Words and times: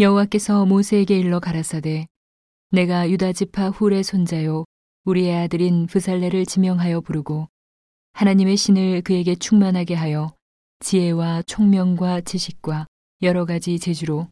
여호와께서 0.00 0.64
모세에게 0.64 1.18
일러 1.18 1.40
가라사대 1.40 2.06
내가 2.70 3.10
유다 3.10 3.32
지파 3.32 3.70
훌의 3.70 4.04
손자요 4.04 4.64
우리의 5.04 5.34
아들인 5.36 5.88
브살레를 5.88 6.46
지명하여 6.46 7.00
부르고 7.00 7.48
하나님의 8.12 8.56
신을 8.56 9.02
그에게 9.02 9.34
충만하게 9.34 9.94
하여 9.94 10.36
지혜와 10.78 11.42
총명과 11.42 12.20
지식과 12.20 12.86
여러 13.22 13.44
가지 13.44 13.80
재주로 13.80 14.28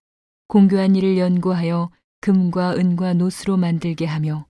공교한 0.46 0.94
일을 0.94 1.18
연구하여 1.18 1.90
금과 2.20 2.76
은과 2.76 3.14
노스로 3.14 3.56
만들게 3.56 4.06
하며 4.06 4.46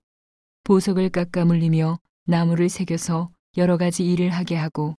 보석을 0.64 1.08
깎아 1.08 1.46
물리며 1.46 1.98
나무를 2.26 2.68
새겨서 2.68 3.30
여러 3.56 3.78
가지 3.78 4.04
일을 4.04 4.28
하게 4.28 4.56
하고 4.56 4.94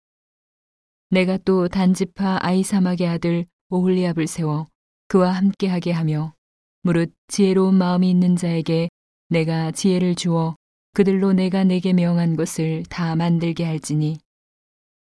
내가 1.11 1.37
또 1.37 1.69
단지파 1.69 2.39
아이사막의 2.41 3.07
아들 3.07 3.45
오홀리압을 3.69 4.27
세워 4.27 4.67
그와 5.09 5.33
함께하게 5.33 5.93
하며 5.93 6.35
무릇 6.83 7.13
지혜로운 7.29 7.75
마음이 7.75 8.11
있는 8.11 8.37
자에게 8.37 8.89
내가 9.29 9.71
지혜를 9.71 10.15
주어 10.15 10.57
그들로 10.95 11.33
내가 11.33 11.65
내게 11.65 11.93
명한 11.93 12.37
것을 12.37 12.85
다 12.89 13.17
만들게 13.17 13.65
할지니 13.65 14.19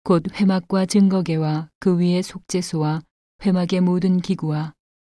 곧 0.04 0.24
회막과 0.34 0.86
증거계와 0.86 1.70
그 1.80 1.98
위에 1.98 2.22
속죄소와 2.22 3.02
회막의 3.46 3.82
모든 3.82 4.20
기구와 4.20 4.74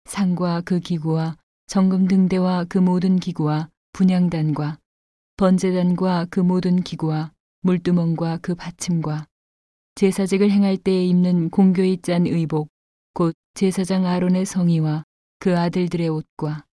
상과 0.05 0.61
그 0.61 0.79
기구와 0.79 1.37
정금 1.67 2.07
등대와 2.07 2.65
그 2.69 2.77
모든 2.77 3.17
기구와 3.17 3.69
분양단과 3.93 4.77
번제단과 5.37 6.27
그 6.29 6.39
모든 6.39 6.81
기구와 6.81 7.31
물두멍과 7.61 8.39
그 8.41 8.55
받침과 8.55 9.27
제사직을 9.95 10.51
행할 10.51 10.77
때에 10.77 11.05
입는 11.05 11.49
공교의 11.49 11.97
짠 12.01 12.25
의복 12.25 12.69
곧 13.17 13.33
제사장 13.55 14.05
아론의 14.05 14.45
성의와 14.45 15.03
그 15.39 15.57
아들들의 15.57 16.07
옷과 16.07 16.65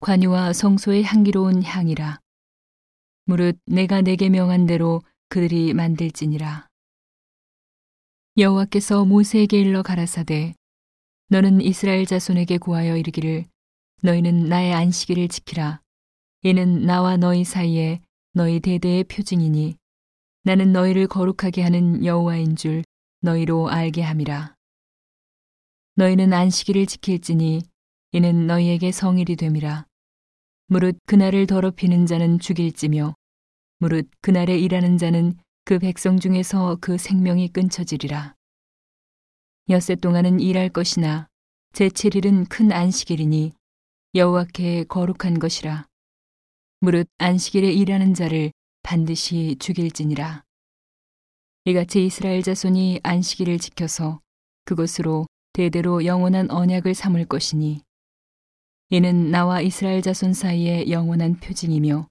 관유와 0.00 0.52
성소의 0.52 1.04
향기로운 1.04 1.62
향이라. 1.62 2.18
무릇 3.26 3.60
내가 3.66 4.00
내게 4.00 4.28
명한 4.28 4.66
대로 4.66 5.00
그들이 5.28 5.74
만들지니라. 5.74 6.66
여호와께서 8.36 9.04
모세에게 9.04 9.60
일러 9.60 9.84
가라사대 9.84 10.56
너는 11.28 11.60
이스라엘 11.60 12.04
자손에게 12.04 12.58
구하여 12.58 12.96
이르기를 12.96 13.44
너희는 14.02 14.48
나의 14.48 14.74
안식일을 14.74 15.28
지키라. 15.28 15.80
이는 16.42 16.84
나와 16.84 17.16
너희 17.16 17.44
사이에 17.44 18.00
너희 18.32 18.58
대대의 18.58 19.04
표징이니 19.04 19.76
나는 20.42 20.72
너희를 20.72 21.06
거룩하게 21.06 21.62
하는 21.62 22.04
여호와인 22.04 22.56
줄 22.56 22.82
너희로 23.20 23.70
알게 23.70 24.02
함이라 24.02 24.56
너희는 25.94 26.32
안식일을 26.32 26.86
지킬지니 26.86 27.62
이는 28.12 28.46
너희에게 28.46 28.92
성일이 28.92 29.36
됨이라 29.36 29.86
무릇 30.66 30.96
그날을 31.06 31.46
더럽히는 31.46 32.06
자는 32.06 32.38
죽일지며 32.38 33.14
무릇 33.78 34.08
그날에 34.20 34.58
일하는 34.58 34.98
자는 34.98 35.36
그 35.64 35.78
백성 35.78 36.20
중에서 36.20 36.78
그 36.80 36.98
생명이 36.98 37.48
끊쳐지리라. 37.48 38.34
엿새 39.68 39.94
동안은 39.94 40.40
일할 40.40 40.68
것이나 40.68 41.28
제7일은 41.72 42.48
큰 42.48 42.72
안식일이니 42.72 43.52
여호와께 44.14 44.84
거룩한 44.84 45.38
것이라. 45.38 45.86
무릇 46.80 47.08
안식일에 47.18 47.72
일하는 47.72 48.14
자를 48.14 48.52
반드시 48.82 49.56
죽일지니라. 49.58 50.44
이같이 51.64 52.04
이스라엘 52.06 52.42
자손이 52.42 53.00
안식일을 53.02 53.58
지켜서 53.58 54.20
그것으로 54.64 55.26
대대로 55.60 56.06
영원한 56.06 56.50
언약을 56.50 56.94
삼을 56.94 57.26
것이니 57.26 57.82
이는 58.88 59.30
나와 59.30 59.60
이스라엘 59.60 60.00
자손 60.00 60.32
사이의 60.32 60.90
영원한 60.90 61.38
표징이며 61.38 62.06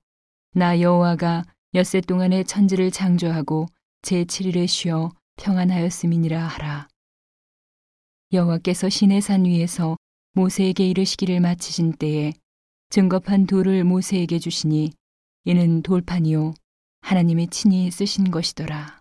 나 0.54 0.80
여호와가 0.80 1.46
엿새 1.74 2.00
동안에 2.02 2.44
천지를 2.44 2.92
창조하고 2.92 3.66
제7일에 4.04 4.68
쉬어 4.68 5.12
평안하였음이니라 5.38 6.40
하라. 6.40 6.88
여호와께서 8.34 8.88
신의 8.88 9.22
산 9.22 9.46
위에서 9.46 9.98
모세에게 10.34 10.88
이르시기를 10.88 11.40
마치신 11.40 11.94
때에 11.94 12.34
증거판 12.92 13.48
돌을 13.48 13.84
모세에게 13.84 14.38
주시니 14.38 14.92
이는 15.46 15.82
돌판이요 15.82 16.54
하나님이 17.02 17.48
친히 17.48 17.90
쓰신 17.90 18.30
것이더라. 18.30 18.99